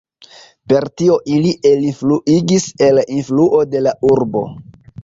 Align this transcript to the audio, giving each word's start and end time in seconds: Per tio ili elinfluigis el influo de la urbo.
Per 0.71 0.87
tio 1.01 1.17
ili 1.35 1.51
elinfluigis 1.73 2.67
el 2.89 3.05
influo 3.21 3.65
de 3.77 3.89
la 3.91 3.97
urbo. 4.17 4.49